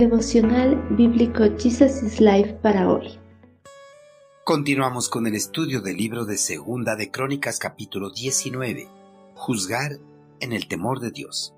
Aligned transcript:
Devocional 0.00 0.82
Bíblico 0.96 1.44
Jesus 1.58 2.02
is 2.02 2.20
Life 2.22 2.54
para 2.62 2.88
hoy. 2.88 3.20
Continuamos 4.44 5.10
con 5.10 5.26
el 5.26 5.34
estudio 5.34 5.82
del 5.82 5.98
libro 5.98 6.24
de 6.24 6.38
Segunda 6.38 6.96
de 6.96 7.10
Crónicas 7.10 7.58
capítulo 7.58 8.08
19. 8.08 8.88
Juzgar 9.34 9.98
en 10.40 10.54
el 10.54 10.68
temor 10.68 11.00
de 11.00 11.10
Dios. 11.10 11.54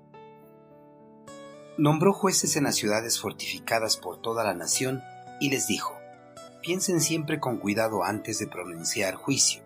Nombró 1.77 2.11
jueces 2.11 2.57
en 2.57 2.65
las 2.65 2.75
ciudades 2.75 3.17
fortificadas 3.17 3.95
por 3.95 4.21
toda 4.21 4.43
la 4.43 4.53
nación 4.53 5.01
y 5.39 5.49
les 5.49 5.67
dijo, 5.67 5.97
piensen 6.61 6.99
siempre 6.99 7.39
con 7.39 7.59
cuidado 7.59 8.03
antes 8.03 8.39
de 8.39 8.47
pronunciar 8.47 9.15
juicio. 9.15 9.63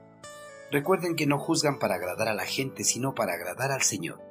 Recuerden 0.71 1.15
que 1.15 1.25
no 1.25 1.39
juzgan 1.39 1.79
para 1.79 1.95
agradar 1.95 2.27
a 2.27 2.35
la 2.35 2.45
gente, 2.45 2.83
sino 2.83 3.15
para 3.15 3.33
agradar 3.33 3.71
al 3.71 3.81
Señor. 3.81 4.21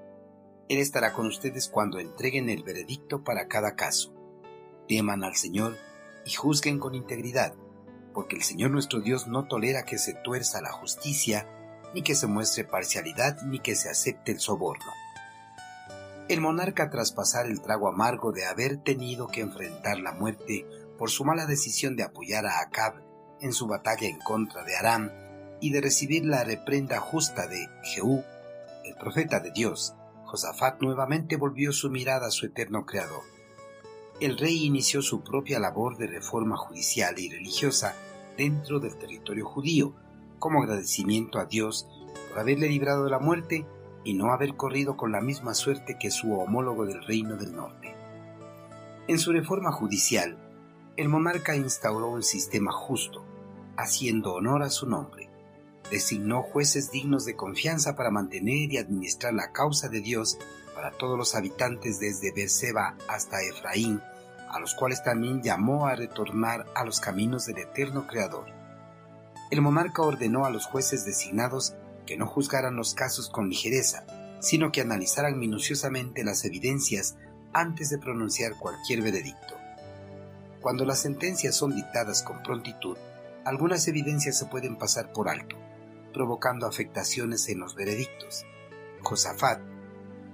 Él 0.69 0.79
estará 0.79 1.15
con 1.15 1.27
ustedes 1.27 1.69
cuando 1.69 1.99
entreguen 1.99 2.49
el 2.49 2.63
veredicto 2.63 3.25
para 3.25 3.49
cada 3.49 3.75
caso. 3.75 4.17
Teman 4.89 5.25
al 5.25 5.37
Señor 5.37 5.77
y 6.25 6.33
juzguen 6.33 6.79
con 6.79 6.95
integridad, 6.95 7.55
porque 8.13 8.37
el 8.37 8.43
Señor 8.43 8.71
nuestro 8.71 9.01
Dios 9.01 9.27
no 9.27 9.47
tolera 9.47 9.85
que 9.85 9.99
se 9.99 10.15
tuerza 10.15 10.61
la 10.61 10.73
justicia, 10.73 11.49
ni 11.95 12.03
que 12.03 12.15
se 12.15 12.27
muestre 12.27 12.65
parcialidad, 12.65 13.41
ni 13.43 13.59
que 13.59 13.75
se 13.75 13.89
acepte 13.89 14.33
el 14.33 14.41
soborno. 14.41 14.93
El 16.29 16.41
monarca, 16.41 16.91
tras 16.91 17.13
pasar 17.13 17.47
el 17.47 17.61
trago 17.61 17.89
amargo 17.89 18.33
de 18.33 18.47
haber 18.47 18.79
tenido 18.79 19.29
que 19.29 19.43
enfrentar 19.43 19.99
la 19.99 20.13
muerte 20.13 20.67
por 20.99 21.11
su 21.11 21.25
mala 21.25 21.47
decisión 21.47 21.95
de 21.95 22.03
apoyar 22.03 22.47
a 22.47 22.61
Acab 22.61 22.95
en 23.41 23.53
su 23.53 23.67
batalla 23.67 24.09
en 24.09 24.19
contra 24.19 24.65
de 24.65 24.77
Aram 24.77 25.11
y 25.61 25.71
de 25.71 25.81
recibir 25.81 26.25
la 26.25 26.43
reprenda 26.43 26.99
justa 26.99 27.47
de 27.47 27.69
Jehú, 27.83 28.25
el 28.85 28.95
profeta 28.97 29.41
de 29.41 29.53
Dios, 29.53 29.95
Josafat 30.25 30.81
nuevamente 30.81 31.37
volvió 31.37 31.73
su 31.73 31.91
mirada 31.91 32.27
a 32.29 32.31
su 32.31 32.47
eterno 32.47 32.85
Creador. 32.85 33.36
El 34.19 34.39
rey 34.39 34.65
inició 34.65 35.03
su 35.03 35.21
propia 35.21 35.61
labor 35.61 35.99
de 35.99 36.07
reforma 36.07 36.57
judicial 36.57 37.19
y 37.19 37.29
religiosa 37.29 37.95
dentro 38.39 38.81
del 38.81 38.97
territorio 38.97 39.45
judío, 39.45 39.93
como 40.39 40.63
agradecimiento 40.63 41.39
a 41.39 41.45
Dios 41.45 41.87
por 42.31 42.39
haberle 42.39 42.69
librado 42.69 43.05
de 43.05 43.11
la 43.11 43.19
muerte 43.19 43.67
y 44.05 44.15
no 44.15 44.33
haber 44.33 44.57
corrido 44.57 44.97
con 44.97 45.13
la 45.13 45.21
misma 45.21 45.53
suerte 45.53 45.99
que 46.01 46.11
su 46.11 46.33
homólogo 46.33 46.87
del 46.87 47.05
reino 47.05 47.37
del 47.37 47.55
norte. 47.55 47.95
En 49.07 49.19
su 49.19 49.33
reforma 49.33 49.71
judicial, 49.71 50.39
el 50.97 51.11
monarca 51.11 51.55
instauró 51.55 52.09
un 52.09 52.23
sistema 52.23 52.73
justo, 52.73 53.23
haciendo 53.77 54.33
honor 54.33 54.63
a 54.63 54.71
su 54.71 54.89
nombre 54.89 55.26
designó 55.91 56.43
jueces 56.43 56.91
dignos 56.91 57.25
de 57.25 57.37
confianza 57.37 57.97
para 57.97 58.11
mantener 58.11 58.73
y 58.73 58.79
administrar 58.79 59.35
la 59.35 59.53
causa 59.53 59.89
de 59.89 60.01
Dios 60.01 60.39
para 60.75 60.91
todos 60.91 61.17
los 61.17 61.35
habitantes 61.35 62.01
desde 62.01 62.33
Berseba 62.33 62.97
hasta 63.09 63.43
Efraín, 63.43 64.01
a 64.51 64.59
los 64.61 64.75
cuales 64.75 65.03
también 65.03 65.43
llamó 65.43 65.87
a 65.87 65.97
retornar 65.97 66.67
a 66.75 66.85
los 66.85 67.01
caminos 67.01 67.47
del 67.47 67.59
eterno 67.59 68.07
Creador. 68.07 68.47
El 69.51 69.63
monarca 69.63 70.03
ordenó 70.03 70.45
a 70.45 70.51
los 70.51 70.67
jueces 70.67 71.05
designados 71.05 71.75
que 72.05 72.17
no 72.17 72.27
juzgaran 72.27 72.77
los 72.77 72.95
casos 72.95 73.29
con 73.29 73.49
ligereza, 73.49 74.05
sino 74.41 74.73
que 74.73 74.81
analizaran 74.81 75.39
minuciosamente 75.39 76.25
las 76.25 76.45
evidencias 76.45 77.17
antes 77.53 77.91
de 77.91 77.99
pronunciar 77.99 78.57
cualquier 78.59 79.03
veredicto. 79.03 79.55
Cuando 80.61 80.85
las 80.85 81.01
sentencias 81.01 81.55
son 81.55 81.75
dictadas 81.75 82.23
con 82.23 82.43
prontitud, 82.43 82.97
algunas 83.45 83.87
evidencias 83.89 84.37
se 84.37 84.47
pueden 84.47 84.77
pasar 84.77 85.13
por 85.13 85.29
alto, 85.29 85.57
provocando 86.17 86.67
afectaciones 86.67 87.47
en 87.51 87.59
los 87.59 87.75
veredictos. 87.75 88.47
Josafat 89.03 89.61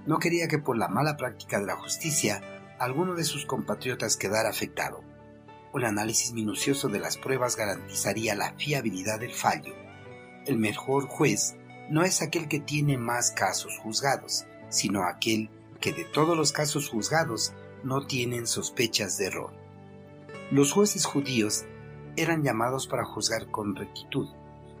no 0.05 0.17
quería 0.17 0.47
que 0.47 0.57
por 0.57 0.77
la 0.77 0.87
mala 0.87 1.17
práctica 1.17 1.59
de 1.59 1.65
la 1.65 1.75
justicia 1.75 2.41
alguno 2.79 3.15
de 3.15 3.25
sus 3.25 3.45
compatriotas 3.45 4.15
quedara 4.15 4.47
afectado. 4.47 5.03
Un 5.73 5.83
análisis 5.83 6.31
minucioso 6.31 6.87
de 6.87 6.99
las 6.99 7.17
pruebas 7.17 7.57
garantizaría 7.57 8.33
la 8.33 8.53
fiabilidad 8.53 9.19
del 9.19 9.33
fallo. 9.33 9.73
El 10.45 10.57
mejor 10.57 11.07
juez 11.07 11.57
no 11.89 12.03
es 12.03 12.21
aquel 12.21 12.47
que 12.47 12.61
tiene 12.61 12.97
más 12.97 13.31
casos 13.31 13.77
juzgados, 13.79 14.45
sino 14.69 15.03
aquel 15.03 15.49
que 15.81 15.91
de 15.91 16.05
todos 16.05 16.37
los 16.37 16.53
casos 16.53 16.87
juzgados 16.87 17.51
no 17.83 18.07
tienen 18.07 18.47
sospechas 18.47 19.17
de 19.17 19.25
error. 19.25 19.51
Los 20.49 20.71
jueces 20.71 21.03
judíos 21.03 21.65
eran 22.15 22.41
llamados 22.41 22.87
para 22.87 23.03
juzgar 23.03 23.51
con 23.51 23.75
rectitud, 23.75 24.29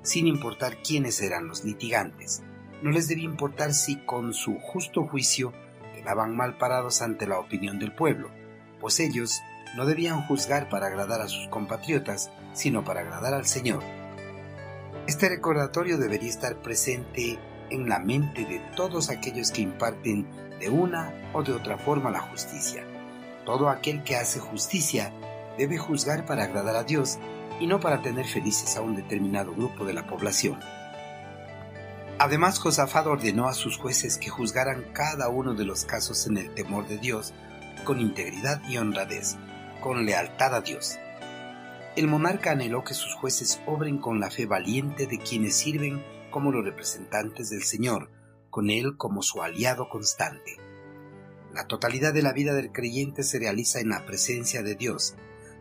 sin 0.03 0.27
importar 0.27 0.77
quiénes 0.83 1.21
eran 1.21 1.47
los 1.47 1.63
litigantes. 1.63 2.43
No 2.81 2.91
les 2.91 3.07
debía 3.07 3.25
importar 3.25 3.73
si 3.73 3.97
con 4.05 4.33
su 4.33 4.59
justo 4.59 5.07
juicio 5.07 5.53
quedaban 5.95 6.35
mal 6.35 6.57
parados 6.57 7.01
ante 7.01 7.25
la 7.25 7.39
opinión 7.39 7.79
del 7.79 7.95
pueblo, 7.95 8.29
pues 8.79 8.99
ellos 8.99 9.41
no 9.75 9.85
debían 9.85 10.27
juzgar 10.27 10.69
para 10.69 10.87
agradar 10.87 11.21
a 11.21 11.27
sus 11.27 11.47
compatriotas, 11.47 12.29
sino 12.53 12.83
para 12.83 12.99
agradar 12.99 13.33
al 13.33 13.45
Señor. 13.45 13.81
Este 15.07 15.29
recordatorio 15.29 15.97
debería 15.97 16.29
estar 16.29 16.61
presente 16.61 17.39
en 17.69 17.89
la 17.89 17.99
mente 17.99 18.45
de 18.45 18.59
todos 18.75 19.09
aquellos 19.09 19.51
que 19.51 19.61
imparten 19.61 20.27
de 20.59 20.69
una 20.69 21.13
o 21.33 21.43
de 21.43 21.53
otra 21.53 21.77
forma 21.77 22.11
la 22.11 22.21
justicia. 22.21 22.85
Todo 23.45 23.69
aquel 23.69 24.03
que 24.03 24.15
hace 24.15 24.39
justicia 24.39 25.11
debe 25.57 25.77
juzgar 25.77 26.25
para 26.25 26.43
agradar 26.43 26.75
a 26.75 26.83
Dios 26.83 27.19
y 27.59 27.67
no 27.67 27.79
para 27.79 28.01
tener 28.01 28.25
felices 28.25 28.75
a 28.77 28.81
un 28.81 28.95
determinado 28.95 29.53
grupo 29.53 29.85
de 29.85 29.93
la 29.93 30.07
población. 30.07 30.59
Además, 32.19 32.59
Josafat 32.59 33.07
ordenó 33.07 33.47
a 33.47 33.53
sus 33.53 33.77
jueces 33.77 34.17
que 34.17 34.29
juzgaran 34.29 34.85
cada 34.93 35.29
uno 35.29 35.55
de 35.55 35.65
los 35.65 35.85
casos 35.85 36.27
en 36.27 36.37
el 36.37 36.53
temor 36.53 36.87
de 36.87 36.97
Dios, 36.97 37.33
con 37.83 37.99
integridad 37.99 38.61
y 38.69 38.77
honradez, 38.77 39.37
con 39.81 40.05
lealtad 40.05 40.55
a 40.55 40.61
Dios. 40.61 40.97
El 41.95 42.07
monarca 42.07 42.51
anheló 42.51 42.83
que 42.83 42.93
sus 42.93 43.13
jueces 43.13 43.61
obren 43.65 43.97
con 43.97 44.19
la 44.19 44.31
fe 44.31 44.45
valiente 44.45 45.05
de 45.05 45.19
quienes 45.19 45.55
sirven 45.55 46.03
como 46.31 46.51
los 46.51 46.63
representantes 46.63 47.49
del 47.49 47.63
Señor, 47.63 48.09
con 48.49 48.69
Él 48.69 48.97
como 48.97 49.21
su 49.21 49.43
aliado 49.43 49.89
constante. 49.89 50.57
La 51.53 51.67
totalidad 51.67 52.13
de 52.13 52.23
la 52.23 52.33
vida 52.33 52.53
del 52.53 52.71
creyente 52.71 53.21
se 53.23 53.37
realiza 53.37 53.79
en 53.79 53.89
la 53.89 54.05
presencia 54.05 54.63
de 54.63 54.75
Dios, 54.75 55.15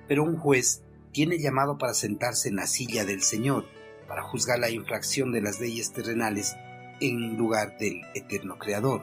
pero 0.08 0.22
un 0.22 0.38
juez 0.38 0.82
tiene 1.12 1.38
llamado 1.38 1.78
para 1.78 1.94
sentarse 1.94 2.48
en 2.48 2.56
la 2.56 2.66
silla 2.66 3.04
del 3.04 3.22
Señor, 3.22 3.66
para 4.08 4.22
juzgar 4.22 4.58
la 4.58 4.70
infracción 4.70 5.32
de 5.32 5.42
las 5.42 5.60
leyes 5.60 5.92
terrenales 5.92 6.56
en 7.00 7.36
lugar 7.36 7.76
del 7.78 8.00
eterno 8.14 8.58
Creador. 8.58 9.02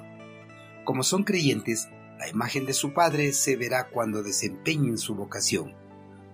Como 0.86 1.04
son 1.04 1.24
creyentes, 1.24 1.88
la 2.18 2.28
imagen 2.28 2.66
de 2.66 2.74
su 2.74 2.94
Padre 2.94 3.32
se 3.32 3.56
verá 3.56 3.90
cuando 3.90 4.24
desempeñen 4.24 4.98
su 4.98 5.16
vocación. 5.16 5.74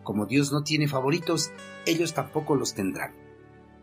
Como 0.04 0.26
Dios 0.26 0.52
no 0.52 0.64
tiene 0.64 0.88
favoritos, 0.88 1.52
ellos 1.86 2.14
tampoco 2.14 2.56
los 2.56 2.74
tendrán. 2.74 3.14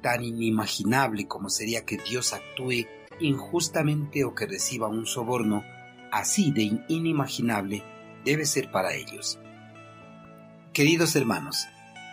Tan 0.02 0.24
inimaginable 0.24 1.28
como 1.28 1.48
sería 1.48 1.84
que 1.84 1.98
Dios 1.98 2.32
actúe 2.32 2.86
injustamente 3.20 4.24
o 4.24 4.34
que 4.34 4.46
reciba 4.46 4.88
un 4.88 5.06
soborno, 5.06 5.62
así 6.10 6.50
de 6.52 6.80
inimaginable 6.88 7.82
debe 8.24 8.46
ser 8.46 8.70
para 8.70 8.94
ellos. 8.94 9.38
Queridos 10.72 11.14
hermanos, 11.16 11.66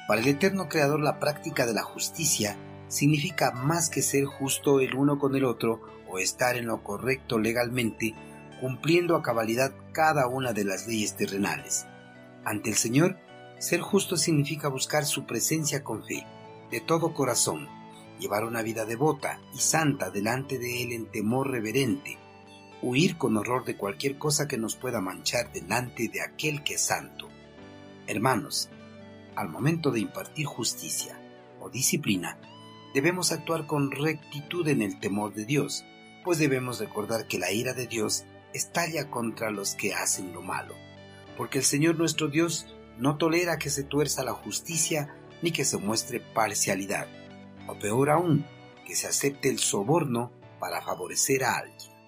para 0.10 0.22
el 0.22 0.28
eterno 0.28 0.70
Creador 0.70 1.02
la 1.02 1.20
práctica 1.20 1.68
de 1.68 1.76
la 1.76 1.84
justicia 1.84 2.58
significa 2.88 3.52
más 3.52 3.92
que 3.92 4.02
ser 4.02 4.26
justo 4.26 4.80
el 4.80 4.96
uno 4.96 5.20
con 5.20 5.36
el 5.36 5.46
otro 5.46 5.82
o 6.10 6.18
estar 6.18 6.58
en 6.58 6.66
lo 6.66 6.82
correcto 6.82 7.38
legalmente, 7.38 8.16
cumpliendo 8.60 9.16
a 9.16 9.22
cabalidad 9.22 9.72
cada 9.92 10.26
una 10.26 10.52
de 10.52 10.64
las 10.64 10.88
leyes 10.88 11.16
terrenales. 11.16 11.86
Ante 12.44 12.72
el 12.72 12.76
Señor, 12.76 13.20
ser 13.60 13.82
justo 13.82 14.18
significa 14.18 14.68
buscar 14.68 15.06
su 15.06 15.28
presencia 15.28 15.84
con 15.84 16.04
fe, 16.04 16.26
de 16.72 16.82
todo 16.82 17.14
corazón, 17.14 17.68
llevar 18.20 18.46
una 18.46 18.64
vida 18.64 18.86
devota 18.86 19.40
y 19.54 19.60
santa 19.60 20.10
delante 20.10 20.58
de 20.58 20.82
Él 20.82 20.92
en 20.92 21.12
temor 21.12 21.52
reverente, 21.52 22.18
huir 22.82 23.16
con 23.16 23.38
horror 23.38 23.64
de 23.64 23.78
cualquier 23.78 24.18
cosa 24.18 24.48
que 24.48 24.58
nos 24.58 24.76
pueda 24.76 25.02
manchar 25.02 25.54
delante 25.54 26.10
de 26.10 26.24
aquel 26.24 26.64
que 26.64 26.74
es 26.74 26.82
santo. 26.82 27.30
Hermanos, 28.08 28.72
al 29.40 29.48
momento 29.48 29.92
de 29.92 30.02
impartir 30.02 30.46
justicia 30.46 31.18
o 31.62 31.70
disciplina, 31.70 32.38
debemos 32.94 33.32
actuar 33.32 33.68
con 33.68 33.90
rectitud 33.90 34.68
en 34.68 34.82
el 34.82 35.00
temor 35.00 35.34
de 35.34 35.46
Dios, 35.46 35.86
pues 36.26 36.40
debemos 36.40 36.82
recordar 36.82 37.26
que 37.26 37.40
la 37.40 37.50
ira 37.50 37.74
de 37.74 37.88
Dios 37.88 38.26
estalla 38.54 39.10
contra 39.10 39.50
los 39.50 39.76
que 39.76 39.94
hacen 39.94 40.34
lo 40.34 40.42
malo, 40.42 40.76
porque 41.38 41.60
el 41.60 41.64
Señor 41.64 41.98
nuestro 41.98 42.28
Dios 42.28 42.76
no 42.98 43.16
tolera 43.16 43.58
que 43.58 43.70
se 43.70 43.84
tuerza 43.84 44.26
la 44.26 44.34
justicia 44.34 45.16
ni 45.42 45.52
que 45.52 45.64
se 45.64 45.78
muestre 45.78 46.20
parcialidad, 46.20 47.08
o 47.66 47.80
peor 47.80 48.10
aún, 48.10 48.46
que 48.86 48.94
se 48.94 49.08
acepte 49.08 49.50
el 49.50 49.60
soborno 49.60 50.34
para 50.60 50.82
favorecer 50.82 51.46
a 51.46 51.60
alguien. 51.60 51.99